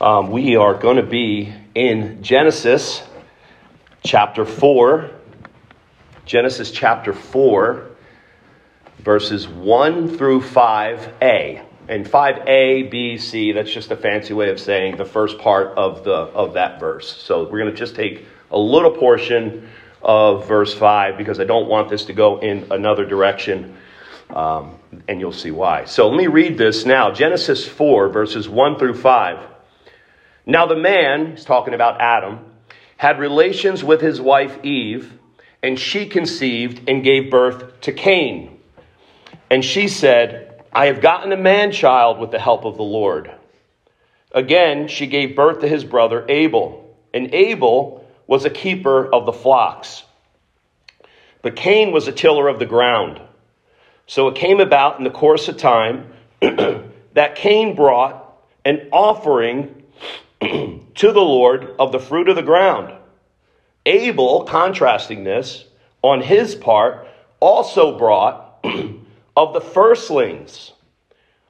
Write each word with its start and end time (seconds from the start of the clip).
Um, 0.00 0.30
we 0.30 0.54
are 0.54 0.74
going 0.74 0.98
to 0.98 1.02
be 1.02 1.52
in 1.74 2.22
Genesis 2.22 3.02
chapter 4.04 4.44
4. 4.44 5.10
Genesis 6.24 6.70
chapter 6.70 7.12
4, 7.12 7.90
verses 9.00 9.48
1 9.48 10.16
through 10.16 10.42
5a. 10.42 11.64
And 11.88 12.06
5a, 12.06 12.88
b, 12.88 13.18
c, 13.18 13.50
that's 13.50 13.72
just 13.72 13.90
a 13.90 13.96
fancy 13.96 14.34
way 14.34 14.50
of 14.50 14.60
saying 14.60 14.98
the 14.98 15.04
first 15.04 15.36
part 15.38 15.76
of, 15.76 16.04
the, 16.04 16.12
of 16.12 16.54
that 16.54 16.78
verse. 16.78 17.10
So 17.20 17.42
we're 17.50 17.58
going 17.58 17.72
to 17.72 17.76
just 17.76 17.96
take 17.96 18.24
a 18.52 18.58
little 18.58 18.92
portion 18.92 19.68
of 20.00 20.46
verse 20.46 20.72
5 20.72 21.18
because 21.18 21.40
I 21.40 21.44
don't 21.44 21.66
want 21.66 21.88
this 21.88 22.04
to 22.04 22.12
go 22.12 22.38
in 22.38 22.70
another 22.70 23.04
direction. 23.04 23.76
Um, 24.30 24.78
and 25.08 25.18
you'll 25.18 25.32
see 25.32 25.50
why. 25.50 25.86
So 25.86 26.08
let 26.08 26.16
me 26.16 26.28
read 26.28 26.56
this 26.56 26.86
now 26.86 27.10
Genesis 27.10 27.66
4, 27.66 28.10
verses 28.10 28.48
1 28.48 28.78
through 28.78 28.94
5. 28.94 29.57
Now 30.48 30.64
the 30.64 30.76
man, 30.76 31.32
he's 31.32 31.44
talking 31.44 31.74
about 31.74 32.00
Adam, 32.00 32.40
had 32.96 33.20
relations 33.20 33.84
with 33.84 34.00
his 34.00 34.18
wife 34.18 34.64
Eve, 34.64 35.12
and 35.62 35.78
she 35.78 36.06
conceived 36.06 36.88
and 36.88 37.04
gave 37.04 37.30
birth 37.30 37.82
to 37.82 37.92
Cain. 37.92 38.58
And 39.50 39.62
she 39.62 39.88
said, 39.88 40.64
I 40.72 40.86
have 40.86 41.02
gotten 41.02 41.32
a 41.32 41.36
man 41.36 41.70
child 41.70 42.18
with 42.18 42.30
the 42.30 42.38
help 42.38 42.64
of 42.64 42.78
the 42.78 42.82
Lord. 42.82 43.30
Again, 44.32 44.88
she 44.88 45.06
gave 45.06 45.36
birth 45.36 45.60
to 45.60 45.68
his 45.68 45.84
brother 45.84 46.24
Abel, 46.30 46.96
and 47.12 47.34
Abel 47.34 48.06
was 48.26 48.46
a 48.46 48.50
keeper 48.50 49.06
of 49.06 49.26
the 49.26 49.34
flocks. 49.34 50.02
But 51.42 51.56
Cain 51.56 51.92
was 51.92 52.08
a 52.08 52.12
tiller 52.12 52.48
of 52.48 52.58
the 52.58 52.66
ground. 52.66 53.20
So 54.06 54.28
it 54.28 54.34
came 54.34 54.60
about 54.60 54.96
in 54.96 55.04
the 55.04 55.10
course 55.10 55.48
of 55.48 55.58
time 55.58 56.10
that 56.40 57.34
Cain 57.34 57.76
brought 57.76 58.24
an 58.64 58.88
offering 58.92 59.74
to 60.40 61.12
the 61.12 61.20
Lord 61.20 61.74
of 61.78 61.92
the 61.92 61.98
fruit 61.98 62.28
of 62.28 62.36
the 62.36 62.42
ground. 62.42 62.92
Abel, 63.86 64.44
contrasting 64.44 65.24
this, 65.24 65.64
on 66.02 66.20
his 66.20 66.54
part, 66.54 67.08
also 67.40 67.98
brought 67.98 68.60
of 69.36 69.52
the 69.52 69.60
firstlings 69.60 70.72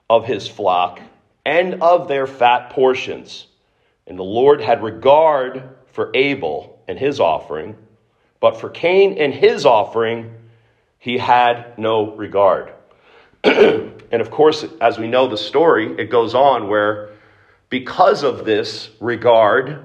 of 0.08 0.24
his 0.24 0.48
flock 0.48 1.00
and 1.44 1.82
of 1.82 2.08
their 2.08 2.26
fat 2.26 2.70
portions. 2.70 3.46
And 4.06 4.18
the 4.18 4.22
Lord 4.22 4.60
had 4.60 4.82
regard 4.82 5.68
for 5.92 6.10
Abel 6.14 6.82
and 6.88 6.98
his 6.98 7.20
offering, 7.20 7.76
but 8.40 8.58
for 8.60 8.70
Cain 8.70 9.18
and 9.18 9.34
his 9.34 9.66
offering, 9.66 10.34
he 10.98 11.18
had 11.18 11.78
no 11.78 12.14
regard. 12.16 12.72
and 13.44 14.12
of 14.12 14.30
course, 14.30 14.64
as 14.80 14.98
we 14.98 15.08
know 15.08 15.28
the 15.28 15.36
story, 15.36 15.94
it 15.98 16.10
goes 16.10 16.34
on 16.34 16.68
where 16.68 17.10
because 17.70 18.22
of 18.22 18.44
this 18.44 18.90
regard 19.00 19.84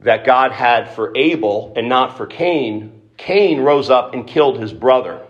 that 0.00 0.24
God 0.24 0.52
had 0.52 0.90
for 0.94 1.16
Abel 1.16 1.72
and 1.76 1.88
not 1.88 2.16
for 2.16 2.26
Cain, 2.26 3.00
Cain 3.16 3.60
rose 3.60 3.90
up 3.90 4.14
and 4.14 4.26
killed 4.26 4.58
his 4.58 4.72
brother. 4.72 5.26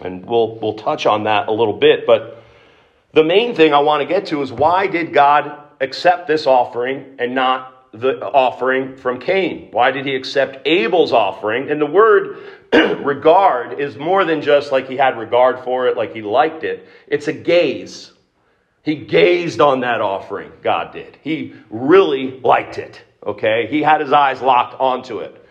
And 0.00 0.24
we'll, 0.26 0.56
we'll 0.56 0.74
touch 0.74 1.06
on 1.06 1.24
that 1.24 1.48
a 1.48 1.52
little 1.52 1.74
bit. 1.74 2.06
But 2.06 2.42
the 3.12 3.24
main 3.24 3.54
thing 3.54 3.72
I 3.72 3.78
want 3.78 4.02
to 4.02 4.06
get 4.06 4.26
to 4.26 4.42
is 4.42 4.52
why 4.52 4.86
did 4.86 5.12
God 5.12 5.58
accept 5.80 6.26
this 6.26 6.46
offering 6.46 7.16
and 7.18 7.34
not 7.34 7.88
the 7.92 8.20
offering 8.20 8.96
from 8.96 9.20
Cain? 9.20 9.68
Why 9.70 9.90
did 9.90 10.04
he 10.04 10.14
accept 10.14 10.66
Abel's 10.66 11.12
offering? 11.12 11.70
And 11.70 11.80
the 11.80 11.86
word 11.86 12.38
regard 12.72 13.80
is 13.80 13.96
more 13.96 14.24
than 14.24 14.42
just 14.42 14.72
like 14.72 14.88
he 14.88 14.96
had 14.96 15.18
regard 15.18 15.64
for 15.64 15.88
it, 15.88 15.96
like 15.96 16.14
he 16.14 16.22
liked 16.22 16.64
it, 16.64 16.86
it's 17.06 17.28
a 17.28 17.32
gaze. 17.32 18.12
He 18.86 18.94
gazed 18.94 19.60
on 19.60 19.80
that 19.80 20.00
offering, 20.00 20.52
God 20.62 20.92
did. 20.92 21.18
He 21.22 21.54
really 21.70 22.38
liked 22.38 22.78
it, 22.78 23.02
okay? 23.26 23.66
He 23.68 23.82
had 23.82 24.00
his 24.00 24.12
eyes 24.12 24.40
locked 24.40 24.80
onto 24.80 25.18
it. 25.18 25.44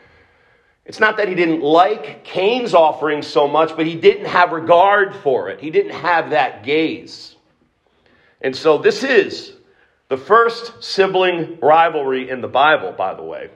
It's 0.85 1.01
not 1.01 1.17
that 1.17 1.27
he 1.27 1.35
didn't 1.35 1.59
like 1.59 2.23
Cain's 2.23 2.73
offering 2.73 3.21
so 3.21 3.45
much, 3.45 3.75
but 3.75 3.85
he 3.85 3.95
didn't 3.95 4.27
have 4.27 4.53
regard 4.53 5.13
for 5.17 5.49
it. 5.49 5.59
He 5.59 5.69
didn't 5.69 5.91
have 5.91 6.29
that 6.29 6.63
gaze. 6.63 7.35
And 8.39 8.55
so 8.55 8.77
this 8.77 9.03
is 9.03 9.51
the 10.07 10.15
first 10.17 10.81
sibling 10.81 11.59
rivalry 11.61 12.29
in 12.29 12.39
the 12.39 12.47
Bible, 12.47 12.93
by 12.93 13.15
the 13.15 13.23
way. 13.23 13.49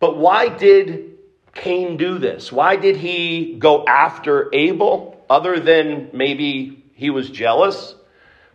But 0.00 0.16
why 0.16 0.48
did 0.48 1.18
Cain 1.54 1.96
do 1.96 2.18
this? 2.18 2.50
Why 2.50 2.74
did 2.74 2.96
he 2.96 3.54
go 3.60 3.84
after 3.84 4.52
Abel 4.52 5.24
other 5.30 5.60
than 5.60 6.10
maybe 6.12 6.82
he 6.94 7.10
was 7.10 7.30
jealous? 7.30 7.94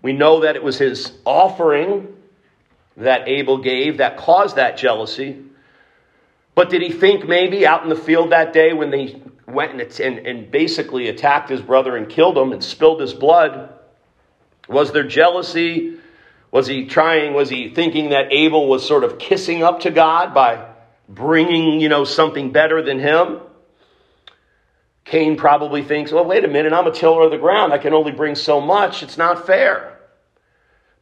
We 0.06 0.14
know 0.14 0.42
that 0.42 0.56
it 0.56 0.62
was 0.62 0.78
his 0.78 1.14
offering 1.26 2.16
that 2.96 3.28
Abel 3.28 3.58
gave 3.58 3.98
that 3.98 4.18
caused 4.18 4.58
that 4.58 4.78
jealousy. 4.78 5.42
But 6.54 6.70
did 6.70 6.84
he 6.84 6.92
think 6.92 7.28
maybe 7.28 7.66
out 7.66 7.82
in 7.82 7.90
the 7.90 7.96
field 7.96 8.30
that 8.30 8.54
day 8.54 8.72
when 8.72 8.92
they 8.92 9.20
went 9.48 9.82
and, 10.00 10.20
and, 10.20 10.52
basically 10.52 11.08
attacked 11.08 11.50
his 11.50 11.60
brother 11.60 11.98
and 11.98 12.08
killed 12.08 12.38
him 12.38 12.52
and 12.52 12.64
spilled 12.64 13.02
his 13.02 13.16
blood, 13.16 13.74
was 14.70 14.92
there 14.92 15.08
jealousy? 15.08 15.98
Was 16.52 16.68
he 16.68 16.86
trying, 16.86 17.34
was 17.34 17.50
he 17.50 17.70
thinking 17.70 18.12
that 18.12 18.32
Abel 18.32 18.68
was 18.68 18.88
sort 18.88 19.04
of 19.04 19.18
kissing 19.18 19.64
up 19.64 19.80
to 19.80 19.90
God 19.90 20.36
by 20.36 20.68
bringing, 21.10 21.80
you 21.82 21.90
know, 21.90 22.04
something 22.04 22.52
better 22.52 22.84
than 22.84 23.00
him? 23.00 23.40
Cain 25.04 25.36
probably 25.36 25.84
thinks, 25.84 26.12
well, 26.12 26.26
wait 26.26 26.46
a 26.46 26.48
minute, 26.48 26.74
I'm 26.74 26.86
a 26.86 26.92
tiller 26.92 27.24
of 27.24 27.32
the 27.32 27.40
ground. 27.40 27.74
I 27.74 27.80
can 27.80 27.96
only 27.96 28.12
bring 28.12 28.36
so 28.36 28.62
much. 28.62 29.02
It's 29.02 29.18
not 29.18 29.48
fair. 29.48 29.94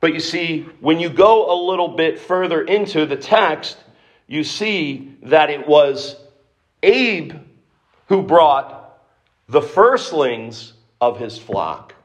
But 0.03 0.13
you 0.13 0.19
see, 0.19 0.63
when 0.81 0.99
you 0.99 1.09
go 1.09 1.49
a 1.49 1.55
little 1.65 1.87
bit 1.87 2.19
further 2.19 2.61
into 2.61 3.05
the 3.05 3.15
text, 3.15 3.77
you 4.27 4.43
see 4.43 5.15
that 5.21 5.49
it 5.49 5.65
was 5.65 6.17
Abe 6.83 7.35
who 8.09 8.21
brought 8.21 8.99
the 9.47 9.61
firstlings 9.61 10.73
of 10.99 11.19
his 11.19 11.37
flock. 11.37 11.95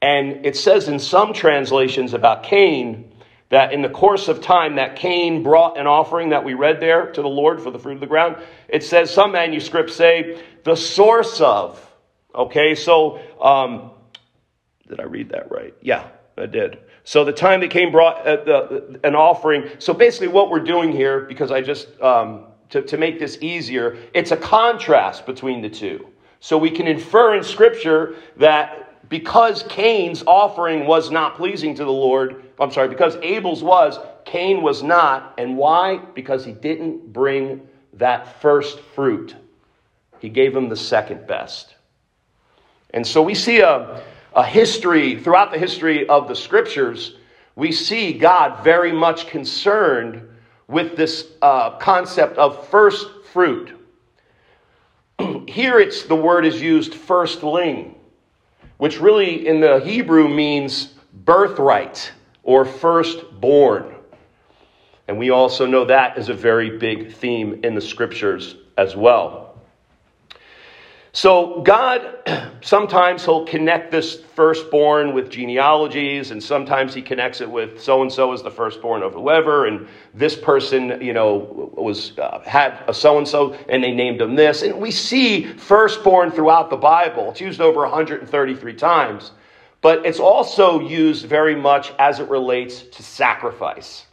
And 0.00 0.46
it 0.46 0.56
says 0.56 0.86
in 0.86 1.00
some 1.00 1.32
translations 1.32 2.14
about 2.14 2.44
Cain 2.44 3.10
that 3.48 3.72
in 3.72 3.82
the 3.82 3.88
course 3.88 4.28
of 4.28 4.40
time 4.40 4.76
that 4.76 4.94
Cain 4.94 5.42
brought 5.42 5.76
an 5.78 5.88
offering 5.88 6.28
that 6.28 6.44
we 6.44 6.54
read 6.54 6.78
there 6.78 7.10
to 7.10 7.20
the 7.20 7.28
Lord 7.28 7.60
for 7.60 7.72
the 7.72 7.80
fruit 7.80 7.94
of 7.94 8.00
the 8.00 8.06
ground. 8.06 8.36
It 8.68 8.84
says 8.84 9.12
some 9.12 9.32
manuscripts 9.32 9.96
say 9.96 10.40
the 10.62 10.76
source 10.76 11.40
of. 11.40 11.84
Okay, 12.32 12.76
so 12.76 13.18
um, 13.40 13.90
did 14.88 15.00
I 15.00 15.04
read 15.06 15.30
that 15.30 15.50
right? 15.50 15.74
Yeah. 15.82 16.10
I 16.36 16.46
did. 16.46 16.78
So 17.04 17.24
the 17.24 17.32
time 17.32 17.60
that 17.60 17.70
Cain 17.70 17.92
brought 17.92 18.26
uh, 18.26 18.44
the, 18.44 19.00
an 19.04 19.14
offering. 19.14 19.70
So 19.78 19.94
basically, 19.94 20.28
what 20.28 20.50
we're 20.50 20.60
doing 20.60 20.92
here, 20.92 21.20
because 21.20 21.50
I 21.50 21.62
just 21.62 22.00
um, 22.00 22.46
to, 22.70 22.82
to 22.82 22.96
make 22.96 23.18
this 23.18 23.38
easier, 23.40 23.96
it's 24.12 24.32
a 24.32 24.36
contrast 24.36 25.26
between 25.26 25.62
the 25.62 25.70
two. 25.70 26.06
So 26.40 26.58
we 26.58 26.70
can 26.70 26.86
infer 26.86 27.34
in 27.36 27.42
Scripture 27.42 28.16
that 28.36 29.08
because 29.08 29.64
Cain's 29.68 30.24
offering 30.26 30.86
was 30.86 31.10
not 31.10 31.36
pleasing 31.36 31.74
to 31.76 31.84
the 31.84 31.92
Lord, 31.92 32.44
I'm 32.58 32.70
sorry, 32.70 32.88
because 32.88 33.16
Abel's 33.16 33.62
was, 33.62 33.98
Cain 34.24 34.62
was 34.62 34.82
not. 34.82 35.34
And 35.38 35.56
why? 35.56 35.98
Because 35.98 36.44
he 36.44 36.52
didn't 36.52 37.12
bring 37.12 37.66
that 37.94 38.40
first 38.40 38.80
fruit. 38.80 39.34
He 40.18 40.28
gave 40.28 40.54
him 40.54 40.68
the 40.68 40.76
second 40.76 41.26
best. 41.26 41.76
And 42.90 43.06
so 43.06 43.22
we 43.22 43.34
see 43.34 43.60
a 43.60 44.02
a 44.36 44.44
history, 44.44 45.18
throughout 45.18 45.50
the 45.50 45.58
history 45.58 46.06
of 46.08 46.28
the 46.28 46.36
scriptures, 46.36 47.16
we 47.56 47.72
see 47.72 48.12
God 48.12 48.62
very 48.62 48.92
much 48.92 49.28
concerned 49.28 50.28
with 50.68 50.94
this 50.94 51.28
uh, 51.40 51.78
concept 51.78 52.36
of 52.36 52.68
first 52.68 53.08
fruit. 53.32 53.72
Here 55.48 55.80
it's 55.80 56.02
the 56.02 56.14
word 56.14 56.44
is 56.44 56.60
used 56.60 56.94
firstling, 56.94 57.94
which 58.76 59.00
really 59.00 59.46
in 59.46 59.60
the 59.60 59.80
Hebrew 59.80 60.28
means 60.28 60.92
birthright 61.24 62.12
or 62.42 62.66
firstborn. 62.66 63.94
And 65.08 65.18
we 65.18 65.30
also 65.30 65.64
know 65.64 65.86
that 65.86 66.18
is 66.18 66.28
a 66.28 66.34
very 66.34 66.76
big 66.78 67.14
theme 67.14 67.60
in 67.64 67.74
the 67.74 67.80
scriptures 67.80 68.56
as 68.76 68.94
well. 68.94 69.55
So, 71.16 71.62
God, 71.62 72.14
sometimes 72.60 73.24
He'll 73.24 73.46
connect 73.46 73.90
this 73.90 74.20
firstborn 74.34 75.14
with 75.14 75.30
genealogies, 75.30 76.30
and 76.30 76.42
sometimes 76.42 76.92
He 76.92 77.00
connects 77.00 77.40
it 77.40 77.50
with 77.50 77.80
so 77.80 78.02
and 78.02 78.12
so 78.12 78.34
is 78.34 78.42
the 78.42 78.50
firstborn 78.50 79.02
of 79.02 79.14
whoever, 79.14 79.64
and 79.64 79.88
this 80.12 80.36
person, 80.36 81.00
you 81.00 81.14
know, 81.14 81.72
was 81.74 82.18
uh, 82.18 82.40
had 82.44 82.84
a 82.86 82.92
so 82.92 83.16
and 83.16 83.26
so, 83.26 83.54
and 83.70 83.82
they 83.82 83.92
named 83.92 84.20
him 84.20 84.34
this. 84.34 84.60
And 84.60 84.78
we 84.78 84.90
see 84.90 85.46
firstborn 85.54 86.32
throughout 86.32 86.68
the 86.68 86.76
Bible. 86.76 87.30
It's 87.30 87.40
used 87.40 87.62
over 87.62 87.80
133 87.80 88.74
times, 88.74 89.30
but 89.80 90.04
it's 90.04 90.20
also 90.20 90.80
used 90.80 91.24
very 91.24 91.54
much 91.54 91.94
as 91.98 92.20
it 92.20 92.28
relates 92.28 92.82
to 92.82 93.02
sacrifice. 93.02 94.04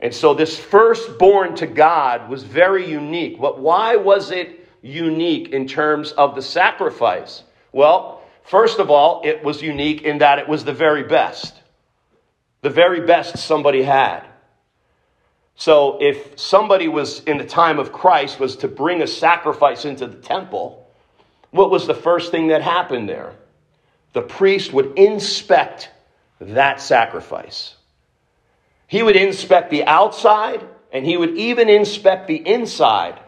And 0.00 0.12
so, 0.12 0.34
this 0.34 0.58
firstborn 0.58 1.56
to 1.56 1.66
God 1.66 2.28
was 2.28 2.42
very 2.42 2.86
unique. 2.86 3.40
But 3.40 3.58
why 3.58 3.96
was 3.96 4.30
it? 4.30 4.60
Unique 4.84 5.48
in 5.48 5.66
terms 5.66 6.12
of 6.12 6.34
the 6.34 6.42
sacrifice? 6.42 7.42
Well, 7.72 8.22
first 8.44 8.78
of 8.78 8.90
all, 8.90 9.22
it 9.24 9.42
was 9.42 9.62
unique 9.62 10.02
in 10.02 10.18
that 10.18 10.38
it 10.38 10.46
was 10.46 10.64
the 10.64 10.74
very 10.74 11.02
best. 11.02 11.54
the 12.64 12.70
very 12.70 13.02
best 13.02 13.36
somebody 13.36 13.82
had. 13.82 14.22
So 15.54 15.98
if 16.00 16.40
somebody 16.40 16.88
was 16.88 17.20
in 17.24 17.36
the 17.36 17.44
time 17.44 17.78
of 17.78 17.92
Christ 17.92 18.40
was 18.40 18.56
to 18.56 18.68
bring 18.68 19.02
a 19.02 19.06
sacrifice 19.06 19.84
into 19.84 20.06
the 20.06 20.16
temple, 20.16 20.88
what 21.50 21.70
was 21.70 21.86
the 21.86 21.94
first 21.94 22.30
thing 22.30 22.48
that 22.48 22.62
happened 22.62 23.06
there? 23.06 23.34
The 24.14 24.22
priest 24.22 24.72
would 24.72 24.98
inspect 24.98 25.90
that 26.40 26.80
sacrifice. 26.80 27.74
He 28.86 29.02
would 29.02 29.16
inspect 29.16 29.70
the 29.70 29.84
outside 29.84 30.66
and 30.90 31.04
he 31.04 31.18
would 31.18 31.36
even 31.36 31.68
inspect 31.68 32.28
the 32.28 32.36
inside 32.36 33.20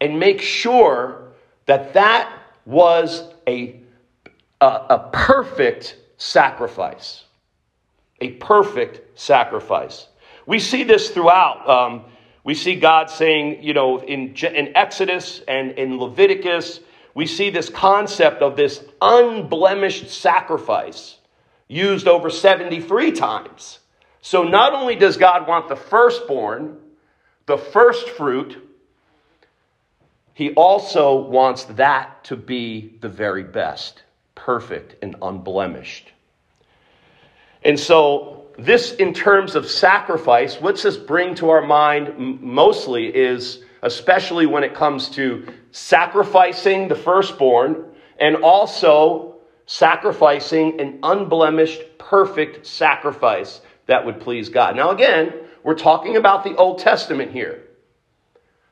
and 0.00 0.18
make 0.18 0.40
sure 0.40 1.32
that 1.66 1.94
that 1.94 2.32
was 2.64 3.24
a, 3.46 3.80
a, 4.60 4.66
a 4.66 5.10
perfect 5.12 5.96
sacrifice. 6.16 7.24
A 8.20 8.32
perfect 8.32 9.18
sacrifice. 9.18 10.08
We 10.46 10.58
see 10.58 10.84
this 10.84 11.10
throughout. 11.10 11.68
Um, 11.68 12.04
we 12.44 12.54
see 12.54 12.74
God 12.74 13.10
saying, 13.10 13.62
you 13.62 13.74
know, 13.74 14.00
in, 14.02 14.34
in 14.34 14.76
Exodus 14.76 15.42
and 15.46 15.72
in 15.72 15.98
Leviticus, 15.98 16.80
we 17.14 17.26
see 17.26 17.50
this 17.50 17.68
concept 17.68 18.42
of 18.42 18.56
this 18.56 18.82
unblemished 19.00 20.10
sacrifice 20.10 21.16
used 21.68 22.08
over 22.08 22.30
73 22.30 23.12
times. 23.12 23.78
So 24.22 24.42
not 24.42 24.74
only 24.74 24.96
does 24.96 25.16
God 25.16 25.46
want 25.46 25.68
the 25.68 25.76
firstborn, 25.76 26.78
the 27.46 27.56
first 27.56 28.08
fruit, 28.10 28.69
he 30.34 30.52
also 30.54 31.16
wants 31.16 31.64
that 31.64 32.24
to 32.24 32.36
be 32.36 32.96
the 33.00 33.08
very 33.08 33.42
best, 33.42 34.02
perfect 34.34 34.96
and 35.02 35.16
unblemished. 35.22 36.12
And 37.62 37.78
so, 37.78 38.46
this 38.58 38.92
in 38.94 39.14
terms 39.14 39.54
of 39.54 39.66
sacrifice, 39.66 40.60
what's 40.60 40.82
this 40.82 40.96
bring 40.96 41.34
to 41.36 41.50
our 41.50 41.62
mind 41.62 42.40
mostly 42.40 43.14
is, 43.14 43.62
especially 43.82 44.46
when 44.46 44.64
it 44.64 44.74
comes 44.74 45.08
to 45.10 45.46
sacrificing 45.72 46.88
the 46.88 46.94
firstborn 46.94 47.84
and 48.18 48.36
also 48.36 49.36
sacrificing 49.66 50.80
an 50.80 50.98
unblemished, 51.02 51.80
perfect 51.98 52.66
sacrifice 52.66 53.60
that 53.86 54.04
would 54.04 54.20
please 54.20 54.48
God. 54.48 54.76
Now, 54.76 54.90
again, 54.90 55.32
we're 55.62 55.74
talking 55.74 56.16
about 56.16 56.44
the 56.44 56.56
Old 56.56 56.78
Testament 56.78 57.32
here. 57.32 57.64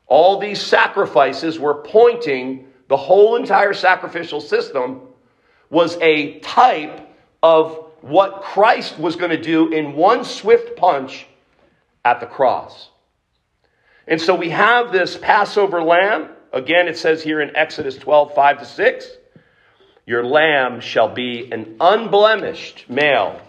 All 0.08 0.40
these 0.40 0.60
sacrifices 0.60 1.58
were 1.58 1.74
pointing, 1.74 2.66
the 2.88 2.96
whole 2.96 3.36
entire 3.36 3.74
sacrificial 3.74 4.40
system 4.40 5.02
was 5.70 5.98
a 6.00 6.40
type 6.40 7.06
of 7.42 7.84
what 8.00 8.42
Christ 8.42 8.98
was 8.98 9.16
going 9.16 9.30
to 9.30 9.40
do 9.40 9.70
in 9.70 9.94
one 9.94 10.24
swift 10.24 10.76
punch 10.76 11.26
at 12.04 12.20
the 12.20 12.26
cross. 12.26 12.88
And 14.06 14.20
so 14.20 14.34
we 14.34 14.48
have 14.50 14.92
this 14.92 15.18
Passover 15.18 15.82
lamb. 15.82 16.30
Again, 16.52 16.88
it 16.88 16.96
says 16.96 17.22
here 17.22 17.42
in 17.42 17.54
Exodus 17.54 17.96
12, 17.96 18.34
5 18.34 18.58
to 18.60 18.64
6 18.64 19.06
Your 20.06 20.24
lamb 20.24 20.80
shall 20.80 21.12
be 21.12 21.52
an 21.52 21.76
unblemished 21.80 22.88
male, 22.88 23.42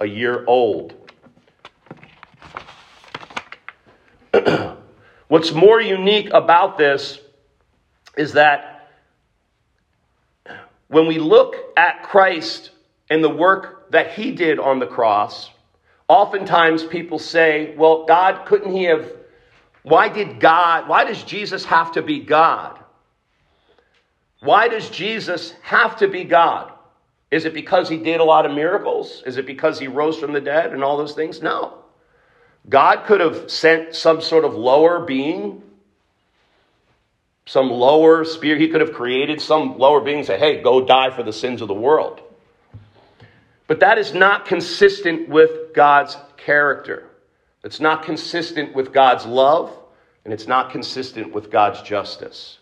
a 0.00 0.06
year 0.06 0.44
old. 0.46 0.94
What's 5.32 5.50
more 5.50 5.80
unique 5.80 6.28
about 6.34 6.76
this 6.76 7.18
is 8.18 8.34
that 8.34 8.90
when 10.88 11.06
we 11.06 11.18
look 11.18 11.56
at 11.74 12.02
Christ 12.02 12.70
and 13.08 13.24
the 13.24 13.30
work 13.30 13.90
that 13.92 14.12
he 14.12 14.32
did 14.32 14.58
on 14.58 14.78
the 14.78 14.86
cross, 14.86 15.50
oftentimes 16.06 16.84
people 16.84 17.18
say, 17.18 17.74
well, 17.78 18.04
God, 18.04 18.44
couldn't 18.44 18.72
he 18.72 18.84
have, 18.84 19.10
why 19.84 20.10
did 20.10 20.38
God, 20.38 20.86
why 20.86 21.04
does 21.04 21.22
Jesus 21.22 21.64
have 21.64 21.92
to 21.92 22.02
be 22.02 22.20
God? 22.20 22.78
Why 24.40 24.68
does 24.68 24.90
Jesus 24.90 25.54
have 25.62 25.96
to 26.00 26.08
be 26.08 26.24
God? 26.24 26.72
Is 27.30 27.46
it 27.46 27.54
because 27.54 27.88
he 27.88 27.96
did 27.96 28.20
a 28.20 28.24
lot 28.24 28.44
of 28.44 28.52
miracles? 28.52 29.22
Is 29.24 29.38
it 29.38 29.46
because 29.46 29.78
he 29.78 29.88
rose 29.88 30.18
from 30.18 30.34
the 30.34 30.42
dead 30.42 30.74
and 30.74 30.84
all 30.84 30.98
those 30.98 31.14
things? 31.14 31.40
No. 31.40 31.81
God 32.68 33.04
could 33.06 33.20
have 33.20 33.50
sent 33.50 33.94
some 33.94 34.20
sort 34.20 34.44
of 34.44 34.54
lower 34.54 35.04
being, 35.04 35.62
some 37.44 37.70
lower 37.70 38.24
spirit. 38.24 38.60
He 38.60 38.68
could 38.68 38.80
have 38.80 38.92
created 38.92 39.40
some 39.40 39.78
lower 39.78 40.00
being 40.00 40.18
and 40.18 40.26
say, 40.26 40.38
hey, 40.38 40.62
go 40.62 40.84
die 40.84 41.10
for 41.10 41.22
the 41.22 41.32
sins 41.32 41.60
of 41.60 41.68
the 41.68 41.74
world. 41.74 42.20
But 43.66 43.80
that 43.80 43.98
is 43.98 44.14
not 44.14 44.46
consistent 44.46 45.28
with 45.28 45.74
God's 45.74 46.16
character. 46.36 47.08
It's 47.64 47.80
not 47.80 48.04
consistent 48.04 48.74
with 48.74 48.92
God's 48.92 49.24
love, 49.24 49.76
and 50.24 50.32
it's 50.32 50.46
not 50.46 50.70
consistent 50.70 51.32
with 51.32 51.50
God's 51.50 51.80
justice. 51.82 52.58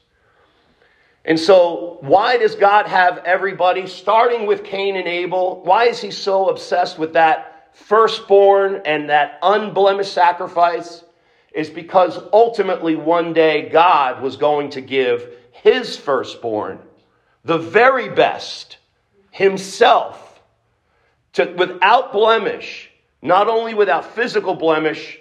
And 1.24 1.38
so, 1.38 1.98
why 2.00 2.38
does 2.38 2.54
God 2.54 2.86
have 2.86 3.18
everybody, 3.18 3.86
starting 3.86 4.46
with 4.46 4.64
Cain 4.64 4.96
and 4.96 5.06
Abel, 5.06 5.62
why 5.64 5.84
is 5.84 6.00
he 6.00 6.10
so 6.10 6.48
obsessed 6.48 6.98
with 6.98 7.12
that 7.12 7.49
firstborn 7.72 8.82
and 8.84 9.08
that 9.10 9.38
unblemished 9.42 10.12
sacrifice 10.12 11.04
is 11.52 11.70
because 11.70 12.18
ultimately 12.32 12.96
one 12.96 13.32
day 13.32 13.68
God 13.68 14.22
was 14.22 14.36
going 14.36 14.70
to 14.70 14.80
give 14.80 15.28
his 15.52 15.96
firstborn, 15.96 16.78
the 17.44 17.58
very 17.58 18.08
best, 18.08 18.78
himself, 19.30 20.40
to, 21.34 21.44
without 21.56 22.12
blemish, 22.12 22.90
not 23.22 23.48
only 23.48 23.74
without 23.74 24.14
physical 24.14 24.54
blemish, 24.54 25.18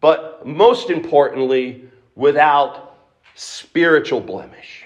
but 0.00 0.46
most 0.46 0.90
importantly, 0.90 1.88
without 2.14 2.96
spiritual 3.34 4.20
blemish. 4.20 4.84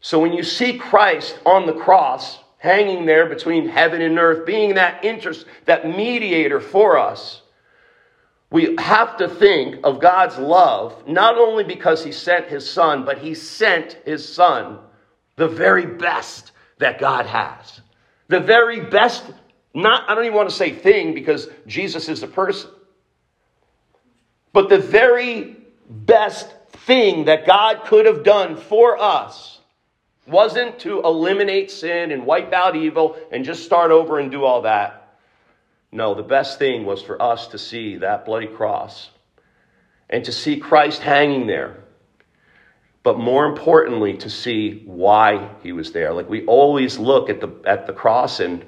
So 0.00 0.18
when 0.18 0.32
you 0.32 0.42
see 0.42 0.76
Christ 0.76 1.38
on 1.46 1.66
the 1.66 1.72
cross, 1.72 2.38
hanging 2.64 3.04
there 3.04 3.26
between 3.26 3.68
heaven 3.68 4.00
and 4.00 4.18
earth, 4.18 4.46
being 4.46 4.76
that 4.76 5.04
interest, 5.04 5.44
that 5.66 5.86
mediator 5.86 6.60
for 6.60 6.98
us, 6.98 7.42
we 8.50 8.74
have 8.78 9.18
to 9.18 9.28
think 9.28 9.84
of 9.84 10.00
God's 10.00 10.38
love 10.38 11.06
not 11.06 11.36
only 11.36 11.62
because 11.62 12.02
He 12.02 12.10
sent 12.10 12.46
His 12.46 12.68
Son, 12.68 13.04
but 13.04 13.18
He 13.18 13.34
sent 13.34 13.98
His 14.06 14.26
Son, 14.26 14.78
the 15.36 15.46
very 15.46 15.84
best 15.84 16.52
that 16.78 16.98
God 16.98 17.26
has. 17.26 17.82
The 18.28 18.40
very 18.40 18.80
best, 18.80 19.24
not, 19.74 20.08
I 20.08 20.14
don't 20.14 20.24
even 20.24 20.34
want 20.34 20.48
to 20.48 20.54
say 20.54 20.72
thing 20.72 21.12
because 21.12 21.48
Jesus 21.66 22.08
is 22.08 22.22
a 22.22 22.26
person, 22.26 22.70
but 24.54 24.70
the 24.70 24.78
very 24.78 25.56
best 25.90 26.48
thing 26.86 27.26
that 27.26 27.46
God 27.46 27.84
could 27.84 28.06
have 28.06 28.24
done 28.24 28.56
for 28.56 28.96
us 28.96 29.54
wasn't 30.26 30.78
to 30.80 31.02
eliminate 31.02 31.70
sin 31.70 32.10
and 32.10 32.24
wipe 32.24 32.52
out 32.52 32.76
evil 32.76 33.16
and 33.30 33.44
just 33.44 33.64
start 33.64 33.90
over 33.90 34.18
and 34.18 34.30
do 34.30 34.44
all 34.44 34.62
that. 34.62 35.16
No, 35.92 36.14
the 36.14 36.22
best 36.22 36.58
thing 36.58 36.84
was 36.84 37.02
for 37.02 37.20
us 37.20 37.48
to 37.48 37.58
see 37.58 37.96
that 37.98 38.24
bloody 38.24 38.46
cross 38.46 39.10
and 40.10 40.24
to 40.24 40.32
see 40.32 40.56
Christ 40.56 41.02
hanging 41.02 41.46
there. 41.46 41.76
But 43.02 43.18
more 43.18 43.44
importantly, 43.44 44.16
to 44.18 44.30
see 44.30 44.82
why 44.86 45.50
he 45.62 45.72
was 45.72 45.92
there. 45.92 46.12
Like 46.12 46.28
we 46.28 46.44
always 46.46 46.98
look 46.98 47.28
at 47.28 47.40
the, 47.40 47.50
at 47.66 47.86
the 47.86 47.92
cross 47.92 48.40
and 48.40 48.64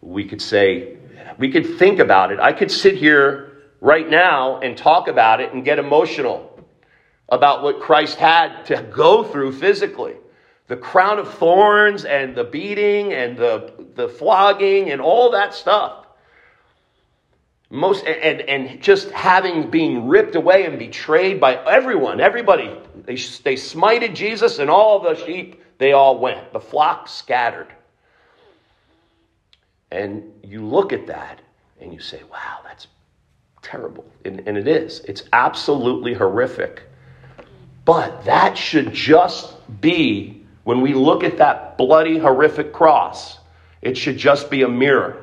we 0.00 0.24
could 0.24 0.40
say, 0.40 0.96
we 1.38 1.50
could 1.50 1.78
think 1.78 1.98
about 1.98 2.32
it. 2.32 2.38
I 2.38 2.52
could 2.52 2.70
sit 2.70 2.94
here 2.94 3.50
right 3.80 4.08
now 4.08 4.60
and 4.60 4.76
talk 4.76 5.08
about 5.08 5.40
it 5.40 5.52
and 5.52 5.64
get 5.64 5.78
emotional 5.78 6.46
about 7.28 7.62
what 7.62 7.80
Christ 7.80 8.16
had 8.16 8.64
to 8.66 8.82
go 8.82 9.24
through 9.24 9.52
physically 9.52 10.14
the 10.70 10.76
crown 10.76 11.18
of 11.18 11.34
thorns 11.34 12.04
and 12.04 12.36
the 12.36 12.44
beating 12.44 13.12
and 13.12 13.36
the, 13.36 13.72
the 13.96 14.08
flogging 14.08 14.92
and 14.92 15.00
all 15.00 15.32
that 15.32 15.52
stuff. 15.52 16.06
Most 17.70 18.06
and, 18.06 18.40
and 18.42 18.80
just 18.80 19.10
having 19.10 19.68
being 19.68 20.06
ripped 20.06 20.36
away 20.36 20.66
and 20.66 20.78
betrayed 20.78 21.40
by 21.40 21.56
everyone, 21.64 22.20
everybody. 22.20 22.72
They, 23.04 23.16
they 23.16 23.56
smited 23.56 24.14
Jesus 24.14 24.60
and 24.60 24.70
all 24.70 25.00
the 25.00 25.16
sheep, 25.16 25.60
they 25.78 25.90
all 25.90 26.20
went. 26.20 26.52
The 26.52 26.60
flock 26.60 27.08
scattered. 27.08 27.74
And 29.90 30.22
you 30.44 30.64
look 30.64 30.92
at 30.92 31.04
that 31.08 31.40
and 31.80 31.92
you 31.92 31.98
say, 31.98 32.22
wow, 32.30 32.58
that's 32.62 32.86
terrible. 33.60 34.04
And, 34.24 34.46
and 34.46 34.56
it 34.56 34.68
is. 34.68 35.00
It's 35.00 35.24
absolutely 35.32 36.14
horrific. 36.14 36.84
But 37.84 38.24
that 38.24 38.56
should 38.56 38.94
just 38.94 39.56
be 39.80 40.39
when 40.70 40.82
we 40.82 40.94
look 40.94 41.24
at 41.24 41.38
that 41.38 41.76
bloody, 41.76 42.16
horrific 42.16 42.72
cross, 42.72 43.40
it 43.82 43.98
should 43.98 44.16
just 44.16 44.48
be 44.50 44.62
a 44.62 44.68
mirror 44.68 45.20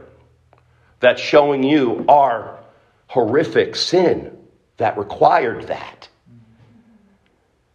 that's 0.99 1.21
showing 1.21 1.63
you 1.63 2.03
our 2.09 2.59
horrific 3.07 3.77
sin 3.77 4.37
that 4.75 4.97
required 4.97 5.67
that. 5.67 6.09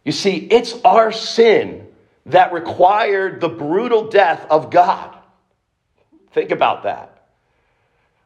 You 0.05 0.11
see, 0.11 0.35
it's 0.35 0.79
our 0.85 1.11
sin 1.11 1.87
that 2.27 2.53
required 2.53 3.41
the 3.41 3.49
brutal 3.49 4.07
death 4.07 4.45
of 4.51 4.69
God. 4.69 5.17
Think 6.31 6.51
about 6.51 6.83
that. 6.83 7.25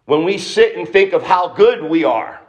When 0.03 0.25
we 0.25 0.39
sit 0.39 0.75
and 0.75 0.85
think 0.85 1.13
of 1.13 1.23
how 1.23 1.53
good 1.55 1.89
we 1.89 2.03
are, 2.03 2.41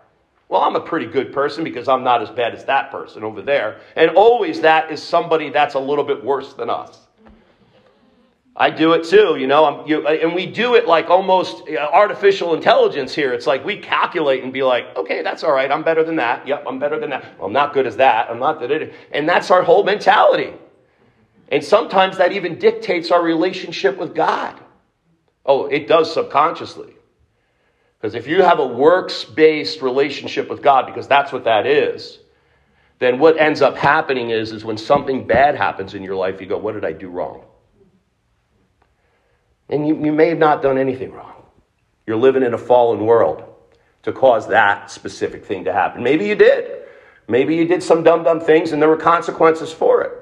well, 0.49 0.63
I'm 0.63 0.77
a 0.77 0.81
pretty 0.81 1.07
good 1.07 1.33
person 1.33 1.63
because 1.63 1.89
I'm 1.89 2.03
not 2.03 2.23
as 2.23 2.31
bad 2.31 2.55
as 2.55 2.65
that 2.65 2.91
person 2.91 3.23
over 3.23 3.43
there. 3.43 3.81
And 3.97 4.11
always 4.13 4.61
that 4.63 4.91
is 4.91 5.03
somebody 5.03 5.51
that's 5.51 5.75
a 5.75 5.79
little 5.81 6.05
bit 6.05 6.25
worse 6.25 6.55
than 6.55 6.71
us. 6.71 7.01
I 8.61 8.71
do 8.71 8.95
it 8.95 9.05
too, 9.05 9.37
you 9.39 9.47
know, 9.47 9.87
you, 9.87 10.05
and 10.09 10.35
we 10.35 10.45
do 10.45 10.75
it 10.75 10.89
like 10.89 11.11
almost 11.11 11.63
uh, 11.69 11.77
artificial 11.77 12.55
intelligence 12.55 13.15
here. 13.15 13.33
It's 13.33 13.47
like 13.47 13.65
we 13.65 13.79
calculate 13.79 14.43
and 14.43 14.53
be 14.53 14.65
like, 14.65 14.97
okay, 14.97 15.23
that's 15.23 15.45
all 15.45 15.53
right. 15.53 15.71
I'm 15.71 15.85
better 15.85 16.03
than 16.03 16.17
that. 16.17 16.49
Yep, 16.49 16.65
I'm 16.67 16.81
better 16.81 16.99
than 16.99 17.11
that. 17.11 17.39
Well, 17.39 17.47
I'm 17.47 17.53
not 17.53 17.73
good 17.73 17.87
as 17.87 17.97
that. 17.99 18.29
I'm 18.29 18.41
not 18.41 18.59
that. 18.61 18.93
And 19.13 19.29
that's 19.29 19.53
our 19.53 19.63
whole 19.63 19.85
mentality. 19.85 20.55
And 21.53 21.63
sometimes 21.63 22.19
that 22.19 22.33
even 22.33 22.59
dictates 22.59 23.13
our 23.13 23.23
relationship 23.23 23.97
with 23.97 24.13
God. 24.13 24.59
Oh, 25.47 25.67
it 25.67 25.87
does 25.87 26.13
subconsciously. 26.13 26.98
Because 28.01 28.15
if 28.15 28.27
you 28.27 28.43
have 28.43 28.61
a 28.61 28.67
works 28.67 29.25
based 29.25 29.83
relationship 29.83 30.49
with 30.49 30.63
God, 30.63 30.87
because 30.87 31.09
that's 31.09 31.33
what 31.33 31.45
that 31.45 31.67
is, 31.67 32.19
then 33.01 33.19
what 33.19 33.39
ends 33.39 33.63
up 33.63 33.77
happening 33.77 34.31
is, 34.31 34.53
is 34.53 34.65
when 34.65 34.77
something 34.77 35.27
bad 35.27 35.57
happens 35.57 35.95
in 35.95 36.03
your 36.03 36.17
life, 36.17 36.41
you 36.41 36.47
go, 36.47 36.59
What 36.59 36.75
did 36.75 36.85
I 36.85 36.93
do 36.93 37.09
wrong? 37.09 37.45
And 39.69 39.87
you, 39.87 40.05
you 40.05 40.13
may 40.13 40.29
have 40.29 40.39
not 40.39 40.63
done 40.63 40.79
anything 40.79 41.13
wrong. 41.13 41.35
You're 42.07 42.17
living 42.17 42.43
in 42.43 42.55
a 42.55 42.59
fallen 42.59 43.05
world 43.05 43.45
to 44.03 44.13
cause 44.13 44.49
that 44.49 44.91
specific 44.91 45.45
thing 45.45 45.65
to 45.65 45.73
happen. 45.73 46.03
Maybe 46.03 46.27
you 46.27 46.35
did. 46.35 46.83
Maybe 47.29 47.55
you 47.55 47.67
did 47.67 47.83
some 47.83 48.03
dumb, 48.03 48.25
dumb 48.25 48.41
things 48.41 48.73
and 48.73 48.81
there 48.81 48.89
were 48.89 48.97
consequences 48.97 49.73
for 49.73 50.03
it. 50.03 50.13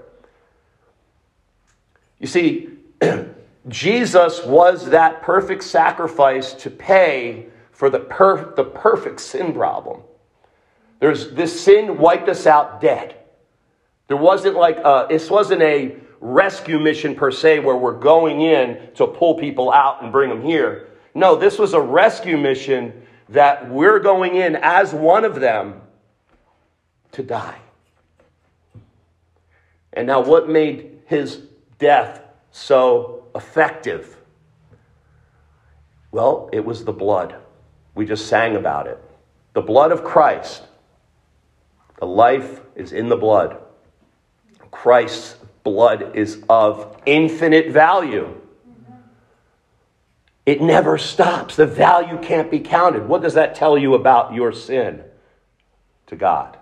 You 2.18 2.26
see, 2.26 2.70
Jesus 3.68 4.44
was 4.44 4.90
that 4.90 5.22
perfect 5.22 5.62
sacrifice 5.62 6.52
to 6.54 6.70
pay 6.70 7.46
for 7.76 7.90
the, 7.90 8.00
per- 8.00 8.54
the 8.54 8.64
perfect 8.64 9.20
sin 9.20 9.52
problem. 9.52 10.00
There's, 10.98 11.32
this 11.32 11.60
sin 11.60 11.98
wiped 11.98 12.26
us 12.26 12.46
out 12.46 12.80
dead. 12.80 13.16
There 14.08 14.16
wasn't 14.16 14.56
like, 14.56 14.78
a, 14.78 15.06
this 15.10 15.28
wasn't 15.28 15.60
a 15.60 15.96
rescue 16.18 16.78
mission 16.78 17.14
per 17.14 17.30
se 17.30 17.60
where 17.60 17.76
we're 17.76 17.98
going 17.98 18.40
in 18.40 18.94
to 18.94 19.06
pull 19.06 19.34
people 19.34 19.70
out 19.70 20.02
and 20.02 20.10
bring 20.10 20.30
them 20.30 20.40
here. 20.40 20.88
No, 21.14 21.36
this 21.36 21.58
was 21.58 21.74
a 21.74 21.80
rescue 21.80 22.38
mission 22.38 23.06
that 23.28 23.70
we're 23.70 23.98
going 23.98 24.36
in 24.36 24.56
as 24.56 24.94
one 24.94 25.26
of 25.26 25.38
them 25.38 25.82
to 27.12 27.22
die. 27.22 27.58
And 29.92 30.06
now, 30.06 30.20
what 30.20 30.48
made 30.48 31.00
his 31.06 31.42
death 31.78 32.22
so 32.52 33.24
effective? 33.34 34.16
Well, 36.10 36.48
it 36.54 36.64
was 36.64 36.84
the 36.84 36.92
blood. 36.92 37.36
We 37.96 38.04
just 38.04 38.28
sang 38.28 38.54
about 38.54 38.86
it. 38.86 39.02
The 39.54 39.62
blood 39.62 39.90
of 39.90 40.04
Christ. 40.04 40.62
The 41.98 42.06
life 42.06 42.60
is 42.76 42.92
in 42.92 43.08
the 43.08 43.16
blood. 43.16 43.56
Christ's 44.70 45.36
blood 45.64 46.14
is 46.14 46.44
of 46.48 47.00
infinite 47.06 47.70
value. 47.70 48.38
It 50.44 50.60
never 50.60 50.98
stops. 50.98 51.56
The 51.56 51.66
value 51.66 52.18
can't 52.18 52.50
be 52.50 52.60
counted. 52.60 53.08
What 53.08 53.22
does 53.22 53.34
that 53.34 53.54
tell 53.54 53.78
you 53.78 53.94
about 53.94 54.34
your 54.34 54.52
sin 54.52 55.02
to 56.08 56.16
God 56.16 56.58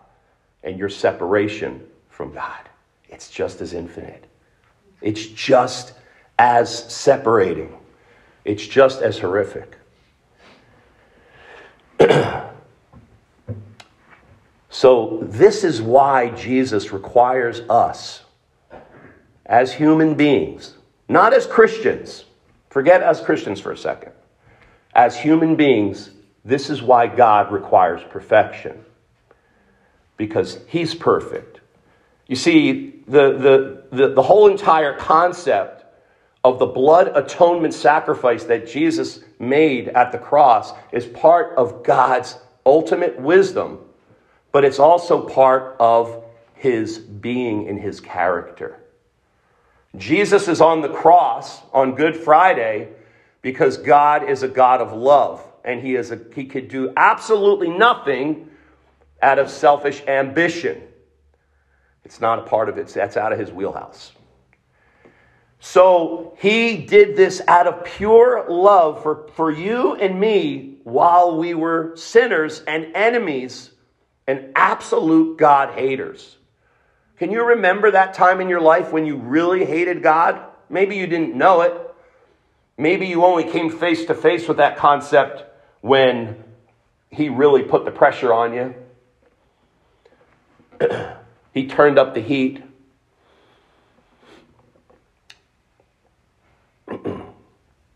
and 0.63 0.79
your 0.79 0.89
separation 0.89 1.85
from 2.09 2.33
God? 2.33 2.71
It's 3.09 3.29
just 3.29 3.61
as 3.61 3.75
infinite. 3.75 4.25
It's 5.03 5.27
just 5.27 5.95
as 6.39 6.93
separating. 6.93 7.77
It's 8.45 8.65
just 8.65 9.03
as 9.03 9.19
horrific. 9.19 9.77
so, 14.69 15.21
this 15.23 15.65
is 15.65 15.81
why 15.83 16.31
Jesus 16.31 16.93
requires 16.93 17.61
us 17.71 18.25
as 19.47 19.73
human 19.73 20.15
beings, 20.15 20.75
not 21.09 21.33
as 21.35 21.47
Christians. 21.47 22.25
Forget 22.71 23.03
as 23.03 23.21
Christians 23.21 23.61
for 23.61 23.73
a 23.73 23.77
second. 23.77 24.13
As 24.95 25.17
human 25.17 25.57
beings, 25.57 26.11
this 26.45 26.71
is 26.71 26.83
why 26.83 27.07
God 27.07 27.53
requires 27.53 28.03
perfection. 28.11 28.85
Because 30.17 30.61
He's 30.67 30.95
perfect. 30.95 31.61
You 32.27 32.37
see, 32.37 33.03
the, 33.07 33.37
the, 33.37 33.97
the, 33.97 34.09
the 34.15 34.23
whole 34.23 34.49
entire 34.49 34.97
concept 34.97 35.74
of 36.45 36.59
the 36.59 36.67
blood 36.67 37.11
atonement 37.17 37.75
sacrifice 37.75 38.45
that 38.45 38.69
Jesus 38.69 39.21
made 39.39 39.89
at 39.89 40.13
the 40.13 40.19
cross 40.19 40.73
is 40.93 41.07
part 41.07 41.57
of 41.57 41.83
God's 41.83 42.39
ultimate 42.67 43.19
wisdom, 43.19 43.81
but 44.53 44.65
it's 44.65 44.79
also 44.79 45.27
part 45.27 45.77
of 45.81 46.23
His 46.55 46.99
being 46.99 47.69
and 47.69 47.81
His 47.81 47.99
character. 47.99 48.79
Jesus 49.97 50.47
is 50.49 50.61
on 50.61 50.83
the 50.83 50.89
cross 50.89 51.63
on 51.73 51.95
Good 51.95 52.17
Friday 52.17 52.89
because 53.43 53.79
God 53.79 54.29
is 54.29 54.43
a 54.43 54.49
God 54.49 54.81
of 54.81 54.93
love 54.93 55.45
and 55.65 55.81
he 55.81 55.95
is 55.95 56.11
a, 56.11 56.21
he 56.35 56.45
could 56.45 56.69
do 56.69 56.93
absolutely 56.97 57.71
nothing 57.71 58.51
out 59.23 59.39
of 59.39 59.51
selfish 59.51 60.03
ambition. 60.07 60.83
It's 62.05 62.21
not 62.21 62.39
a 62.39 62.43
part 62.43 62.69
of 62.69 62.77
it. 62.77 62.89
That's 62.89 63.17
out 63.17 63.33
of 63.33 63.39
his 63.39 63.51
wheelhouse. 63.51 64.13
So 65.65 66.37
he 66.41 66.77
did 66.77 67.17
this 67.17 67.41
out 67.49 67.67
of 67.67 67.87
pure 67.87 68.45
love 68.51 69.03
for, 69.03 69.29
for 69.35 69.51
you 69.51 69.95
and 69.95 70.21
me 70.21 70.77
while 70.85 71.39
we 71.39 71.55
were 71.55 71.97
sinners 71.97 72.63
and 72.69 72.95
enemies 72.95 73.71
and 74.27 74.53
absolute 74.55 75.39
God 75.39 75.71
haters. 75.71 76.37
Can 77.19 77.33
you 77.33 77.43
remember 77.43 77.93
that 77.93 78.13
time 78.13 78.43
in 78.43 78.51
your 78.51 78.61
life 78.61 78.93
when 78.93 79.07
you 79.07 79.17
really 79.17 79.65
hated 79.65 80.03
God? 80.03 80.39
Maybe 80.69 80.97
you 80.97 81.07
didn't 81.07 81.35
know 81.35 81.63
it. 81.63 81.73
Maybe 82.77 83.07
you 83.07 83.25
only 83.25 83.51
came 83.51 83.71
face 83.71 84.05
to 84.05 84.15
face 84.15 84.47
with 84.47 84.59
that 84.59 84.77
concept 84.77 85.45
when 85.81 86.45
He 87.09 87.31
really 87.31 87.63
put 87.63 87.87
the 87.87 87.91
pressure 87.91 88.35
on 88.35 88.53
you. 88.53 88.75
he 91.55 91.67
turned 91.69 91.99
up 91.99 92.13
the 92.13 92.21
heat. 92.21 92.63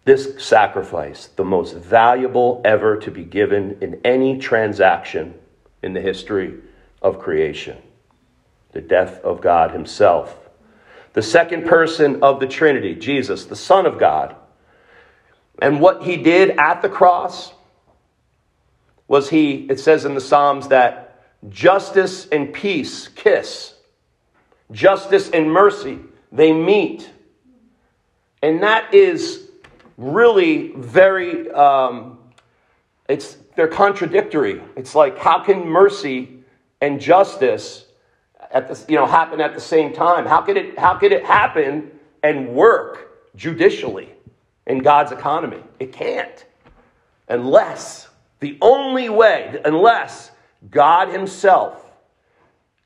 This 0.08 0.42
sacrifice, 0.42 1.26
the 1.36 1.44
most 1.44 1.76
valuable 1.76 2.62
ever 2.64 2.96
to 2.96 3.10
be 3.10 3.24
given 3.24 3.76
in 3.82 4.00
any 4.06 4.38
transaction 4.38 5.34
in 5.82 5.92
the 5.92 6.00
history 6.00 6.54
of 7.02 7.18
creation 7.18 7.76
the 8.72 8.80
death 8.80 9.20
of 9.22 9.42
God 9.42 9.72
Himself. 9.72 10.48
The 11.12 11.20
second 11.22 11.66
person 11.66 12.22
of 12.22 12.40
the 12.40 12.46
Trinity, 12.46 12.94
Jesus, 12.94 13.44
the 13.44 13.56
Son 13.56 13.84
of 13.84 13.98
God. 13.98 14.34
And 15.60 15.78
what 15.78 16.02
He 16.04 16.16
did 16.16 16.56
at 16.58 16.80
the 16.80 16.88
cross 16.88 17.52
was 19.08 19.28
He, 19.28 19.66
it 19.68 19.78
says 19.78 20.06
in 20.06 20.14
the 20.14 20.22
Psalms 20.22 20.68
that 20.68 21.22
justice 21.50 22.26
and 22.28 22.54
peace 22.54 23.08
kiss, 23.08 23.74
justice 24.72 25.28
and 25.30 25.52
mercy, 25.52 25.98
they 26.32 26.52
meet. 26.52 27.10
And 28.42 28.62
that 28.62 28.94
is 28.94 29.47
really 29.98 30.72
very, 30.76 31.50
um, 31.50 32.18
it's, 33.08 33.36
they're 33.56 33.68
contradictory. 33.68 34.62
It's 34.76 34.94
like, 34.94 35.18
how 35.18 35.40
can 35.40 35.66
mercy 35.66 36.38
and 36.80 37.00
justice 37.00 37.84
at 38.52 38.68
the, 38.68 38.84
you 38.90 38.96
know, 38.96 39.04
happen 39.04 39.40
at 39.40 39.54
the 39.54 39.60
same 39.60 39.92
time? 39.92 40.24
How 40.24 40.40
could 40.40 40.56
it, 40.56 40.78
how 40.78 40.94
could 40.94 41.12
it 41.12 41.24
happen 41.24 41.90
and 42.22 42.48
work 42.54 43.34
judicially 43.34 44.08
in 44.66 44.78
God's 44.78 45.12
economy? 45.12 45.62
It 45.80 45.92
can't. 45.92 46.46
Unless, 47.28 48.08
the 48.38 48.56
only 48.62 49.08
way, 49.08 49.60
unless 49.64 50.30
God 50.70 51.08
Himself 51.08 51.84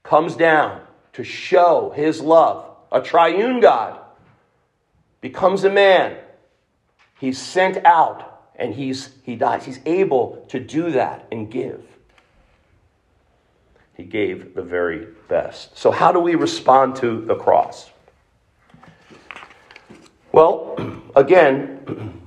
comes 0.02 0.34
down 0.34 0.80
to 1.12 1.22
show 1.22 1.92
His 1.94 2.22
love, 2.22 2.64
a 2.90 3.02
triune 3.02 3.60
God 3.60 4.00
becomes 5.20 5.64
a 5.64 5.70
man. 5.70 6.16
He's 7.22 7.40
sent 7.40 7.86
out 7.86 8.48
and 8.56 8.74
he's, 8.74 9.10
he 9.22 9.36
dies. 9.36 9.64
He's 9.64 9.78
able 9.86 10.44
to 10.48 10.58
do 10.58 10.90
that 10.90 11.28
and 11.30 11.48
give. 11.48 11.86
He 13.96 14.02
gave 14.02 14.56
the 14.56 14.62
very 14.62 15.06
best. 15.28 15.78
So, 15.78 15.92
how 15.92 16.10
do 16.10 16.18
we 16.18 16.34
respond 16.34 16.96
to 16.96 17.24
the 17.24 17.36
cross? 17.36 17.92
Well, 20.32 20.76
again, 21.14 22.20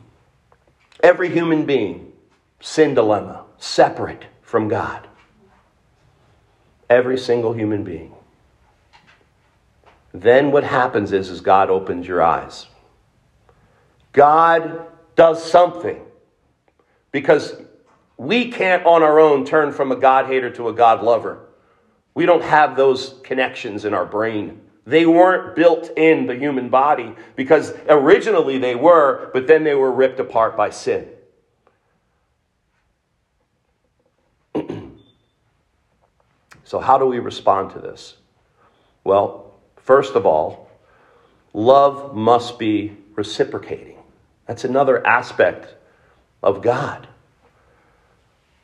every 1.03 1.29
human 1.29 1.65
being, 1.65 2.13
sin 2.61 2.93
dilemma, 2.93 3.43
separate 3.57 4.23
from 4.43 4.69
God. 4.69 5.09
Every 6.89 7.17
single 7.17 7.51
human 7.51 7.83
being. 7.83 8.13
Then 10.13 10.53
what 10.53 10.63
happens 10.63 11.11
is, 11.11 11.29
is 11.29 11.41
God 11.41 11.69
opens 11.69 12.07
your 12.07 12.23
eyes. 12.23 12.67
God 14.15 14.88
does 15.17 15.43
something 15.43 16.01
because 17.12 17.53
we 18.17 18.50
can't 18.50 18.86
on 18.86 19.03
our 19.03 19.19
own 19.19 19.45
turn 19.45 19.74
from 19.74 19.91
a 19.91 19.98
God 19.98 20.27
hater 20.27 20.50
to 20.51 20.69
a 20.69 20.74
God 20.74 21.03
lover. 21.03 21.45
We 22.13 22.25
don't 22.25 22.43
have 22.43 22.77
those 22.77 23.15
connections 23.24 23.84
in 23.84 23.93
our 23.93 24.05
brain. 24.05 24.62
They 24.86 25.05
weren't 25.05 25.57
built 25.57 25.91
in 25.98 26.27
the 26.27 26.36
human 26.36 26.69
body 26.69 27.13
because 27.36 27.74
originally 27.89 28.57
they 28.57 28.75
were, 28.75 29.31
but 29.34 29.48
then 29.48 29.65
they 29.65 29.75
were 29.75 29.91
ripped 29.91 30.22
apart 30.22 30.55
by 30.55 30.69
sin. 30.69 31.10
so, 36.63 36.79
how 36.79 36.98
do 36.98 37.05
we 37.05 37.19
respond 37.19 37.72
to 37.72 37.79
this? 37.79 38.15
Well, 39.03 39.55
first 39.75 40.15
of 40.15 40.25
all, 40.25 40.69
love 41.53 42.15
must 42.15 42.57
be 42.57 42.95
reciprocating. 43.15 43.94
That's 44.47 44.63
another 44.63 45.05
aspect 45.05 45.73
of 46.43 46.61
God. 46.61 47.07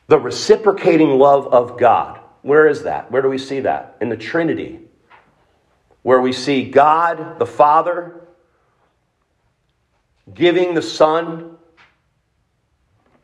The 0.08 0.20
reciprocating 0.20 1.18
love 1.18 1.48
of 1.48 1.80
God. 1.80 2.20
Where 2.42 2.68
is 2.68 2.84
that? 2.84 3.12
Where 3.12 3.22
do 3.22 3.30
we 3.30 3.38
see 3.38 3.62
that? 3.62 3.98
In 4.02 4.10
the 4.10 4.18
Trinity, 4.18 4.80
where 6.04 6.20
we 6.20 6.34
see 6.34 6.70
God 6.70 7.40
the 7.40 7.46
Father 7.46 8.22
giving 10.34 10.74
the 10.74 10.82
Son 10.82 11.58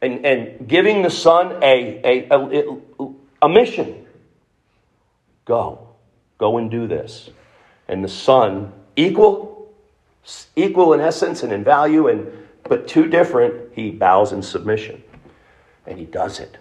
and, 0.01 0.25
and 0.25 0.67
giving 0.67 1.01
the 1.01 1.09
Son 1.09 1.63
a, 1.63 2.01
a, 2.03 2.35
a, 2.35 3.13
a 3.41 3.49
mission. 3.49 4.05
Go. 5.45 5.95
Go 6.37 6.57
and 6.57 6.69
do 6.69 6.87
this. 6.87 7.29
And 7.87 8.03
the 8.03 8.09
Son, 8.09 8.73
equal, 8.95 9.73
equal 10.55 10.93
in 10.93 10.99
essence 10.99 11.41
and 11.41 11.51
in 11.51 11.63
value, 11.63 12.07
and 12.07 12.46
but 12.69 12.87
too 12.87 13.07
different, 13.07 13.73
he 13.73 13.91
bows 13.91 14.31
in 14.31 14.41
submission. 14.41 15.03
And 15.85 15.97
he 15.97 16.05
does 16.05 16.39
it. 16.39 16.57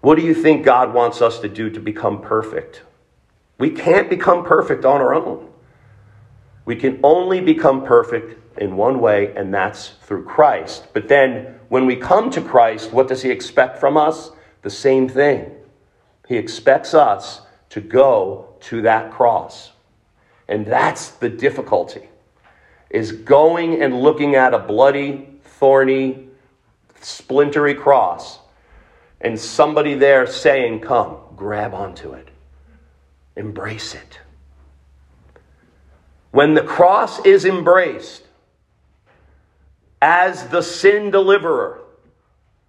What 0.00 0.16
do 0.16 0.22
you 0.22 0.34
think 0.34 0.64
God 0.64 0.92
wants 0.92 1.22
us 1.22 1.38
to 1.40 1.48
do 1.48 1.70
to 1.70 1.80
become 1.80 2.20
perfect? 2.20 2.82
We 3.58 3.70
can't 3.70 4.10
become 4.10 4.44
perfect 4.44 4.84
on 4.84 5.00
our 5.00 5.14
own. 5.14 5.50
We 6.64 6.76
can 6.76 7.00
only 7.02 7.40
become 7.40 7.84
perfect 7.84 8.58
in 8.58 8.76
one 8.76 9.00
way, 9.00 9.34
and 9.34 9.52
that's 9.52 9.90
through 10.02 10.24
Christ. 10.24 10.86
But 10.92 11.08
then, 11.08 11.58
when 11.68 11.86
we 11.86 11.96
come 11.96 12.30
to 12.30 12.40
Christ, 12.40 12.92
what 12.92 13.08
does 13.08 13.22
He 13.22 13.30
expect 13.30 13.78
from 13.78 13.96
us? 13.96 14.30
The 14.62 14.70
same 14.70 15.08
thing. 15.08 15.50
He 16.28 16.36
expects 16.36 16.94
us 16.94 17.42
to 17.70 17.80
go 17.80 18.54
to 18.60 18.82
that 18.82 19.10
cross. 19.10 19.72
And 20.48 20.66
that's 20.66 21.10
the 21.10 21.28
difficulty. 21.28 22.08
Is 22.94 23.10
going 23.10 23.82
and 23.82 24.00
looking 24.00 24.36
at 24.36 24.54
a 24.54 24.58
bloody, 24.60 25.28
thorny, 25.42 26.28
splintery 27.00 27.74
cross 27.74 28.38
and 29.20 29.40
somebody 29.40 29.94
there 29.94 30.28
saying, 30.28 30.80
Come, 30.80 31.16
grab 31.34 31.74
onto 31.74 32.12
it, 32.12 32.28
embrace 33.34 33.96
it. 33.96 34.20
When 36.30 36.54
the 36.54 36.62
cross 36.62 37.18
is 37.26 37.44
embraced 37.44 38.22
as 40.00 40.46
the 40.48 40.62
sin 40.62 41.10
deliverer, 41.10 41.80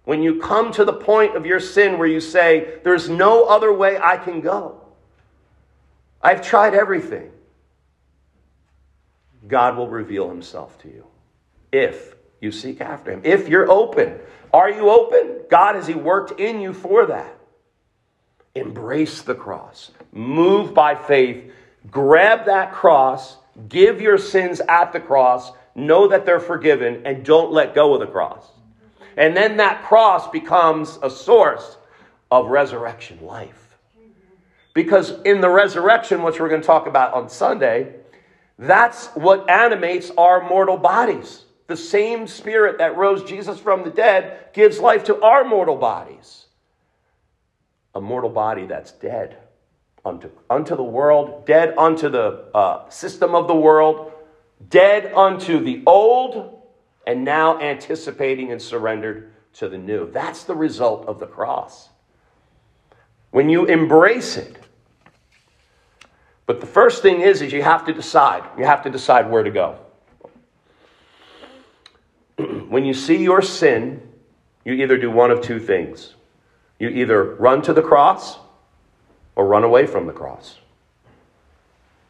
when 0.02 0.24
you 0.24 0.40
come 0.40 0.72
to 0.72 0.84
the 0.84 0.92
point 0.92 1.36
of 1.36 1.46
your 1.46 1.60
sin 1.60 1.98
where 1.98 2.08
you 2.08 2.20
say, 2.20 2.80
There's 2.82 3.08
no 3.08 3.44
other 3.44 3.72
way 3.72 3.96
I 3.96 4.16
can 4.16 4.40
go, 4.40 4.80
I've 6.20 6.42
tried 6.42 6.74
everything. 6.74 7.30
God 9.46 9.76
will 9.76 9.88
reveal 9.88 10.28
himself 10.28 10.78
to 10.82 10.88
you 10.88 11.06
if 11.72 12.14
you 12.40 12.52
seek 12.52 12.80
after 12.80 13.12
him. 13.12 13.20
If 13.24 13.48
you're 13.48 13.70
open. 13.70 14.18
Are 14.52 14.70
you 14.70 14.90
open? 14.90 15.42
God, 15.50 15.74
has 15.74 15.86
he 15.86 15.94
worked 15.94 16.40
in 16.40 16.60
you 16.60 16.72
for 16.72 17.06
that? 17.06 17.36
Embrace 18.54 19.22
the 19.22 19.34
cross. 19.34 19.90
Move 20.12 20.72
by 20.72 20.94
faith. 20.94 21.52
Grab 21.90 22.46
that 22.46 22.72
cross. 22.72 23.36
Give 23.68 24.00
your 24.00 24.18
sins 24.18 24.60
at 24.68 24.92
the 24.92 25.00
cross. 25.00 25.52
Know 25.74 26.08
that 26.08 26.24
they're 26.24 26.40
forgiven 26.40 27.02
and 27.04 27.24
don't 27.24 27.52
let 27.52 27.74
go 27.74 27.94
of 27.94 28.00
the 28.00 28.06
cross. 28.06 28.46
And 29.16 29.36
then 29.36 29.58
that 29.58 29.82
cross 29.84 30.28
becomes 30.30 30.98
a 31.02 31.10
source 31.10 31.76
of 32.30 32.48
resurrection 32.48 33.18
life. 33.22 33.76
Because 34.74 35.20
in 35.22 35.40
the 35.40 35.48
resurrection, 35.48 36.22
which 36.22 36.38
we're 36.38 36.48
going 36.48 36.60
to 36.60 36.66
talk 36.66 36.86
about 36.86 37.14
on 37.14 37.28
Sunday, 37.28 37.94
that's 38.58 39.08
what 39.08 39.50
animates 39.50 40.10
our 40.16 40.48
mortal 40.48 40.78
bodies. 40.78 41.44
The 41.66 41.76
same 41.76 42.26
spirit 42.26 42.78
that 42.78 42.96
rose 42.96 43.24
Jesus 43.24 43.58
from 43.58 43.84
the 43.84 43.90
dead 43.90 44.52
gives 44.52 44.78
life 44.78 45.04
to 45.04 45.20
our 45.20 45.44
mortal 45.44 45.76
bodies. 45.76 46.46
A 47.94 48.00
mortal 48.00 48.30
body 48.30 48.66
that's 48.66 48.92
dead 48.92 49.36
unto, 50.04 50.30
unto 50.48 50.76
the 50.76 50.84
world, 50.84 51.46
dead 51.46 51.74
unto 51.76 52.08
the 52.08 52.44
uh, 52.54 52.88
system 52.88 53.34
of 53.34 53.48
the 53.48 53.54
world, 53.54 54.12
dead 54.68 55.12
unto 55.14 55.62
the 55.62 55.82
old, 55.86 56.62
and 57.06 57.24
now 57.24 57.60
anticipating 57.60 58.52
and 58.52 58.62
surrendered 58.62 59.32
to 59.54 59.68
the 59.68 59.78
new. 59.78 60.10
That's 60.10 60.44
the 60.44 60.54
result 60.54 61.06
of 61.06 61.18
the 61.18 61.26
cross. 61.26 61.88
When 63.30 63.48
you 63.48 63.66
embrace 63.66 64.36
it, 64.36 64.65
but 66.46 66.60
the 66.60 66.66
first 66.66 67.02
thing 67.02 67.20
is, 67.20 67.42
is 67.42 67.52
you 67.52 67.62
have 67.62 67.84
to 67.86 67.92
decide. 67.92 68.44
You 68.56 68.64
have 68.64 68.82
to 68.82 68.90
decide 68.90 69.28
where 69.30 69.42
to 69.42 69.50
go. 69.50 69.78
when 72.68 72.84
you 72.84 72.94
see 72.94 73.22
your 73.22 73.42
sin, 73.42 74.00
you 74.64 74.74
either 74.74 74.96
do 74.96 75.10
one 75.10 75.30
of 75.30 75.40
two 75.40 75.58
things. 75.58 76.14
You 76.78 76.88
either 76.88 77.34
run 77.34 77.62
to 77.62 77.72
the 77.72 77.82
cross 77.82 78.38
or 79.34 79.46
run 79.46 79.64
away 79.64 79.86
from 79.86 80.06
the 80.06 80.12
cross. 80.12 80.58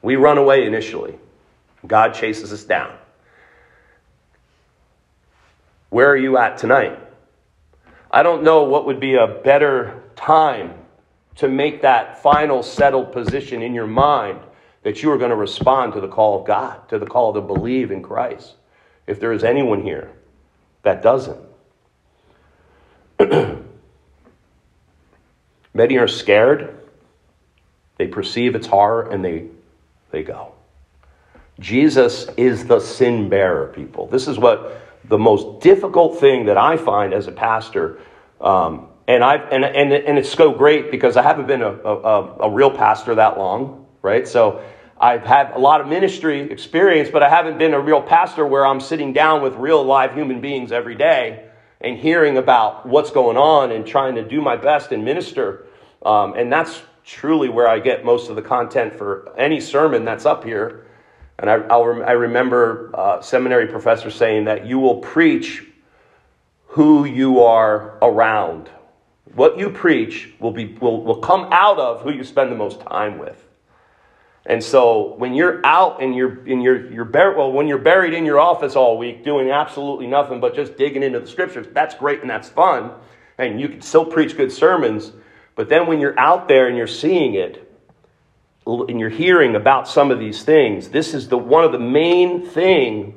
We 0.02 0.16
run 0.16 0.38
away 0.38 0.66
initially. 0.66 1.18
God 1.86 2.14
chases 2.14 2.52
us 2.52 2.64
down. 2.64 2.96
Where 5.90 6.10
are 6.10 6.16
you 6.16 6.36
at 6.36 6.58
tonight? 6.58 6.98
I 8.10 8.22
don't 8.22 8.42
know 8.42 8.64
what 8.64 8.86
would 8.86 9.00
be 9.00 9.14
a 9.14 9.26
better 9.26 10.02
time 10.14 10.74
to 11.36 11.48
make 11.48 11.82
that 11.82 12.22
final 12.22 12.62
settled 12.62 13.12
position 13.12 13.62
in 13.62 13.74
your 13.74 13.86
mind 13.86 14.40
that 14.82 15.02
you 15.02 15.10
are 15.10 15.18
going 15.18 15.30
to 15.30 15.36
respond 15.36 15.92
to 15.92 16.00
the 16.00 16.08
call 16.08 16.40
of 16.40 16.46
God, 16.46 16.88
to 16.88 16.98
the 16.98 17.06
call 17.06 17.32
to 17.34 17.40
believe 17.40 17.90
in 17.90 18.02
Christ. 18.02 18.54
If 19.06 19.20
there 19.20 19.32
is 19.32 19.44
anyone 19.44 19.82
here 19.82 20.12
that 20.82 21.02
doesn't, 21.02 21.40
many 25.74 25.96
are 25.96 26.08
scared, 26.08 26.78
they 27.96 28.06
perceive 28.06 28.54
its 28.54 28.66
horror, 28.66 29.10
and 29.10 29.24
they, 29.24 29.46
they 30.10 30.22
go. 30.22 30.52
Jesus 31.58 32.28
is 32.36 32.66
the 32.66 32.80
sin 32.80 33.28
bearer, 33.28 33.72
people. 33.74 34.06
This 34.06 34.28
is 34.28 34.38
what 34.38 34.82
the 35.04 35.18
most 35.18 35.62
difficult 35.62 36.20
thing 36.20 36.46
that 36.46 36.58
I 36.58 36.76
find 36.76 37.14
as 37.14 37.26
a 37.26 37.32
pastor. 37.32 37.98
Um, 38.40 38.88
and 39.08 39.22
I 39.22 39.36
and 39.36 39.64
and 39.64 39.92
and 39.92 40.18
it's 40.18 40.30
so 40.30 40.52
great 40.52 40.90
because 40.90 41.16
I 41.16 41.22
haven't 41.22 41.46
been 41.46 41.62
a, 41.62 41.72
a, 41.72 42.36
a 42.40 42.50
real 42.50 42.70
pastor 42.70 43.14
that 43.14 43.38
long, 43.38 43.86
right? 44.02 44.26
So 44.26 44.62
I've 44.98 45.24
had 45.24 45.52
a 45.52 45.58
lot 45.58 45.80
of 45.80 45.88
ministry 45.88 46.50
experience, 46.50 47.10
but 47.10 47.22
I 47.22 47.28
haven't 47.28 47.58
been 47.58 47.74
a 47.74 47.80
real 47.80 48.02
pastor 48.02 48.46
where 48.46 48.66
I'm 48.66 48.80
sitting 48.80 49.12
down 49.12 49.42
with 49.42 49.54
real 49.54 49.84
live 49.84 50.14
human 50.14 50.40
beings 50.40 50.72
every 50.72 50.94
day 50.94 51.48
and 51.80 51.98
hearing 51.98 52.38
about 52.38 52.86
what's 52.86 53.10
going 53.10 53.36
on 53.36 53.72
and 53.72 53.86
trying 53.86 54.14
to 54.14 54.26
do 54.26 54.40
my 54.40 54.56
best 54.56 54.92
and 54.92 55.04
minister. 55.04 55.66
Um, 56.04 56.34
and 56.34 56.50
that's 56.50 56.80
truly 57.04 57.48
where 57.48 57.68
I 57.68 57.78
get 57.78 58.04
most 58.04 58.30
of 58.30 58.36
the 58.36 58.42
content 58.42 58.94
for 58.94 59.32
any 59.36 59.60
sermon 59.60 60.04
that's 60.04 60.24
up 60.24 60.44
here. 60.44 60.86
And 61.38 61.50
I, 61.50 61.54
i 61.56 62.12
remember 62.12 62.90
a 62.94 63.22
seminary 63.22 63.66
professor 63.66 64.10
saying 64.10 64.46
that 64.46 64.66
you 64.66 64.78
will 64.78 64.96
preach 64.96 65.64
who 66.68 67.04
you 67.04 67.42
are 67.42 67.98
around. 68.00 68.70
What 69.34 69.58
you 69.58 69.70
preach 69.70 70.32
will, 70.38 70.52
be, 70.52 70.66
will, 70.80 71.02
will 71.02 71.20
come 71.20 71.48
out 71.52 71.78
of 71.78 72.02
who 72.02 72.12
you 72.12 72.24
spend 72.24 72.50
the 72.50 72.56
most 72.56 72.80
time 72.80 73.18
with. 73.18 73.42
And 74.46 74.62
so 74.62 75.14
when 75.16 75.34
you're 75.34 75.64
out 75.66 76.00
and 76.00 76.14
you're, 76.14 76.38
and 76.46 76.62
you're, 76.62 76.90
you're 76.92 77.04
buried, 77.04 77.36
well, 77.36 77.50
when 77.50 77.66
you're 77.66 77.78
buried 77.78 78.14
in 78.14 78.24
your 78.24 78.38
office 78.38 78.76
all 78.76 78.96
week 78.96 79.24
doing 79.24 79.50
absolutely 79.50 80.06
nothing 80.06 80.38
but 80.40 80.54
just 80.54 80.76
digging 80.76 81.02
into 81.02 81.18
the 81.18 81.26
scriptures, 81.26 81.66
that's 81.72 81.96
great 81.96 82.20
and 82.20 82.30
that's 82.30 82.48
fun. 82.48 82.92
And 83.38 83.60
you 83.60 83.68
can 83.68 83.82
still 83.82 84.04
preach 84.04 84.36
good 84.36 84.52
sermons. 84.52 85.12
But 85.56 85.68
then 85.68 85.86
when 85.88 86.00
you're 86.00 86.18
out 86.18 86.46
there 86.46 86.68
and 86.68 86.76
you're 86.76 86.86
seeing 86.86 87.34
it, 87.34 87.62
and 88.66 88.98
you're 88.98 89.08
hearing 89.08 89.54
about 89.54 89.88
some 89.88 90.10
of 90.10 90.18
these 90.18 90.42
things, 90.42 90.88
this 90.88 91.14
is 91.14 91.28
the 91.28 91.38
one 91.38 91.64
of 91.64 91.72
the 91.72 91.78
main 91.78 92.44
thing 92.44 93.14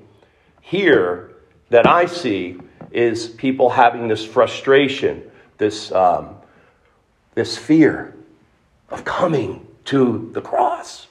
here 0.62 1.36
that 1.69 1.88
I 1.88 2.06
see 2.06 2.60
is 2.91 3.28
people 3.28 3.69
having 3.69 4.08
this 4.08 4.24
frustration 4.24 5.29
this, 5.60 5.91
um, 5.91 6.36
this 7.36 7.56
fear 7.56 8.15
of 8.89 9.06
coming 9.06 9.67
to 9.86 10.32
the 10.34 10.41
cross. 10.41 11.06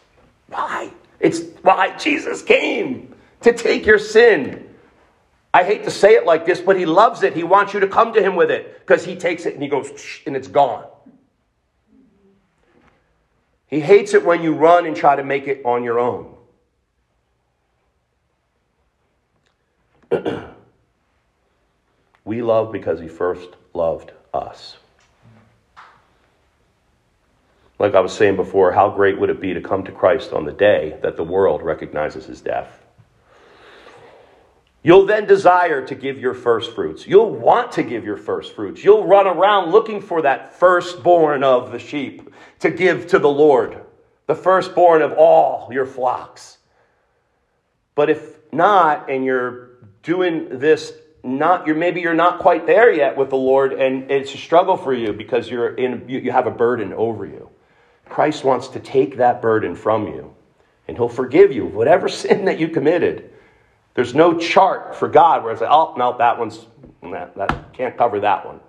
Why? 0.48 0.92
It's 1.20 1.42
why 1.62 1.96
Jesus 1.96 2.42
came 2.42 3.14
to 3.42 3.52
take 3.52 3.86
your 3.86 4.00
sin. 4.00 4.68
I 5.54 5.62
hate 5.62 5.84
to 5.84 5.90
say 5.90 6.14
it 6.14 6.26
like 6.26 6.44
this, 6.44 6.60
but 6.60 6.76
he 6.76 6.86
loves 6.86 7.22
it. 7.22 7.34
He 7.34 7.44
wants 7.44 7.72
you 7.72 7.80
to 7.80 7.86
come 7.88 8.12
to 8.14 8.22
him 8.22 8.34
with 8.34 8.50
it 8.50 8.80
because 8.80 9.04
he 9.04 9.14
takes 9.14 9.46
it 9.46 9.54
and 9.54 9.62
he 9.62 9.68
goes, 9.68 9.90
and 10.26 10.34
it's 10.34 10.48
gone. 10.48 10.84
He 13.68 13.80
hates 13.80 14.14
it 14.14 14.24
when 14.24 14.42
you 14.42 14.54
run 14.54 14.86
and 14.86 14.96
try 14.96 15.14
to 15.14 15.22
make 15.22 15.46
it 15.46 15.62
on 15.64 15.84
your 15.84 15.98
own. 15.98 16.34
we 22.24 22.40
love 22.40 22.72
because 22.72 22.98
he 22.98 23.08
first 23.08 23.50
loved 23.74 24.12
us. 24.34 24.76
Like 27.78 27.94
I 27.94 28.00
was 28.00 28.12
saying 28.12 28.36
before, 28.36 28.72
how 28.72 28.90
great 28.90 29.18
would 29.20 29.30
it 29.30 29.40
be 29.40 29.54
to 29.54 29.60
come 29.60 29.84
to 29.84 29.92
Christ 29.92 30.32
on 30.32 30.44
the 30.44 30.52
day 30.52 30.98
that 31.02 31.16
the 31.16 31.24
world 31.24 31.62
recognizes 31.62 32.26
his 32.26 32.40
death? 32.40 32.84
You'll 34.82 35.06
then 35.06 35.26
desire 35.26 35.84
to 35.86 35.94
give 35.94 36.18
your 36.18 36.34
first 36.34 36.74
fruits. 36.74 37.06
You'll 37.06 37.34
want 37.34 37.72
to 37.72 37.82
give 37.82 38.04
your 38.04 38.16
first 38.16 38.54
fruits. 38.54 38.82
You'll 38.82 39.06
run 39.06 39.26
around 39.26 39.70
looking 39.70 40.00
for 40.00 40.22
that 40.22 40.54
firstborn 40.54 41.44
of 41.44 41.72
the 41.72 41.78
sheep 41.78 42.32
to 42.60 42.70
give 42.70 43.06
to 43.08 43.18
the 43.18 43.28
Lord, 43.28 43.80
the 44.26 44.34
firstborn 44.34 45.02
of 45.02 45.12
all 45.12 45.68
your 45.72 45.86
flocks. 45.86 46.58
But 47.94 48.10
if 48.10 48.38
not, 48.52 49.10
and 49.10 49.24
you're 49.24 49.70
doing 50.02 50.58
this 50.58 50.92
not 51.24 51.66
you're 51.66 51.76
maybe 51.76 52.00
you're 52.00 52.14
not 52.14 52.38
quite 52.38 52.66
there 52.66 52.92
yet 52.92 53.16
with 53.16 53.30
the 53.30 53.36
Lord 53.36 53.72
and 53.72 54.10
it's 54.10 54.32
a 54.34 54.38
struggle 54.38 54.76
for 54.76 54.94
you 54.94 55.12
because 55.12 55.48
you're 55.48 55.74
in 55.74 56.08
you, 56.08 56.20
you 56.20 56.32
have 56.32 56.46
a 56.46 56.50
burden 56.50 56.92
over 56.92 57.26
you. 57.26 57.50
Christ 58.08 58.44
wants 58.44 58.68
to 58.68 58.80
take 58.80 59.16
that 59.16 59.42
burden 59.42 59.74
from 59.74 60.06
you 60.06 60.34
and 60.86 60.96
he'll 60.96 61.08
forgive 61.08 61.52
you 61.52 61.66
whatever 61.66 62.08
sin 62.08 62.44
that 62.46 62.58
you 62.58 62.68
committed. 62.68 63.30
There's 63.94 64.14
no 64.14 64.38
chart 64.38 64.94
for 64.94 65.08
God 65.08 65.42
where 65.42 65.52
it's 65.52 65.60
like, 65.60 65.70
oh 65.70 65.94
no, 65.96 66.16
that 66.18 66.38
one's 66.38 66.66
that, 67.02 67.34
that 67.36 67.72
can't 67.72 67.96
cover 67.96 68.20
that 68.20 68.46
one. 68.46 68.60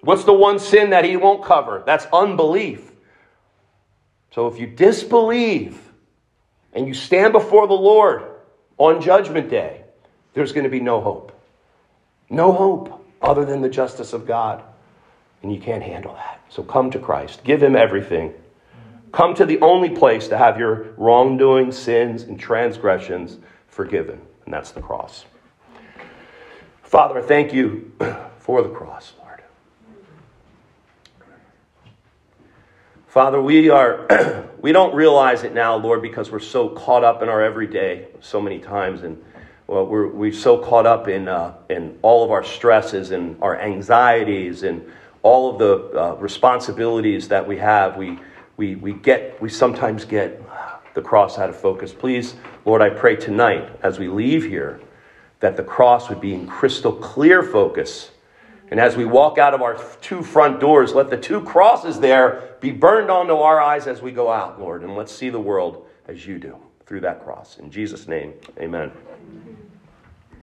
What's 0.00 0.24
the 0.24 0.32
one 0.32 0.58
sin 0.58 0.90
that 0.90 1.04
he 1.04 1.16
won't 1.16 1.44
cover? 1.44 1.82
That's 1.84 2.06
unbelief. 2.12 2.92
So 4.32 4.46
if 4.46 4.58
you 4.58 4.66
disbelieve 4.66 5.80
and 6.72 6.86
you 6.86 6.94
stand 6.94 7.32
before 7.32 7.66
the 7.66 7.74
Lord 7.74 8.24
on 8.76 9.00
judgment 9.00 9.48
day, 9.48 9.84
there's 10.34 10.52
going 10.52 10.64
to 10.64 10.70
be 10.70 10.80
no 10.80 11.00
hope. 11.00 11.37
No 12.30 12.52
hope 12.52 13.04
other 13.20 13.44
than 13.44 13.60
the 13.60 13.68
justice 13.68 14.12
of 14.12 14.26
God. 14.26 14.62
And 15.42 15.52
you 15.52 15.60
can't 15.60 15.82
handle 15.82 16.14
that. 16.14 16.40
So 16.48 16.62
come 16.62 16.90
to 16.90 16.98
Christ. 16.98 17.44
Give 17.44 17.62
him 17.62 17.76
everything. 17.76 18.34
Come 19.12 19.34
to 19.34 19.46
the 19.46 19.60
only 19.60 19.90
place 19.90 20.28
to 20.28 20.36
have 20.36 20.58
your 20.58 20.92
wrongdoing, 20.96 21.72
sins, 21.72 22.24
and 22.24 22.38
transgressions 22.38 23.38
forgiven, 23.68 24.20
and 24.44 24.52
that's 24.52 24.72
the 24.72 24.82
cross. 24.82 25.24
Father, 26.82 27.22
thank 27.22 27.52
you 27.52 27.92
for 28.38 28.62
the 28.62 28.68
cross, 28.68 29.12
Lord. 29.18 29.42
Father, 33.06 33.40
we 33.40 33.70
are 33.70 34.50
we 34.60 34.72
don't 34.72 34.94
realize 34.94 35.42
it 35.42 35.54
now, 35.54 35.76
Lord, 35.76 36.02
because 36.02 36.30
we're 36.30 36.38
so 36.38 36.68
caught 36.68 37.04
up 37.04 37.22
in 37.22 37.28
our 37.28 37.42
everyday 37.42 38.08
so 38.20 38.40
many 38.40 38.58
times 38.58 39.02
and 39.02 39.22
well, 39.68 39.86
we're, 39.86 40.08
we're 40.08 40.32
so 40.32 40.56
caught 40.56 40.86
up 40.86 41.08
in, 41.08 41.28
uh, 41.28 41.54
in 41.68 41.98
all 42.00 42.24
of 42.24 42.30
our 42.30 42.42
stresses 42.42 43.10
and 43.10 43.36
our 43.42 43.60
anxieties 43.60 44.62
and 44.62 44.82
all 45.22 45.50
of 45.50 45.58
the 45.58 46.00
uh, 46.00 46.14
responsibilities 46.14 47.28
that 47.28 47.46
we 47.46 47.58
have. 47.58 47.98
We, 47.98 48.18
we, 48.56 48.76
we, 48.76 48.94
get, 48.94 49.40
we 49.42 49.50
sometimes 49.50 50.06
get 50.06 50.42
the 50.94 51.02
cross 51.02 51.38
out 51.38 51.50
of 51.50 51.56
focus. 51.56 51.92
Please, 51.92 52.34
Lord, 52.64 52.80
I 52.80 52.88
pray 52.88 53.14
tonight 53.14 53.68
as 53.82 53.98
we 53.98 54.08
leave 54.08 54.44
here 54.44 54.80
that 55.40 55.58
the 55.58 55.62
cross 55.62 56.08
would 56.08 56.20
be 56.20 56.32
in 56.32 56.46
crystal 56.46 56.92
clear 56.92 57.42
focus. 57.42 58.10
And 58.70 58.80
as 58.80 58.96
we 58.96 59.04
walk 59.04 59.36
out 59.36 59.52
of 59.52 59.60
our 59.60 59.78
two 60.00 60.22
front 60.22 60.60
doors, 60.60 60.94
let 60.94 61.10
the 61.10 61.18
two 61.18 61.42
crosses 61.42 62.00
there 62.00 62.56
be 62.60 62.70
burned 62.70 63.10
onto 63.10 63.34
our 63.34 63.60
eyes 63.60 63.86
as 63.86 64.00
we 64.00 64.12
go 64.12 64.32
out, 64.32 64.58
Lord. 64.58 64.82
And 64.82 64.96
let's 64.96 65.12
see 65.12 65.28
the 65.28 65.38
world 65.38 65.86
as 66.06 66.26
you 66.26 66.38
do 66.38 66.56
through 66.86 67.00
that 67.00 67.22
cross. 67.22 67.58
In 67.58 67.70
Jesus' 67.70 68.08
name, 68.08 68.32
amen. 68.58 68.90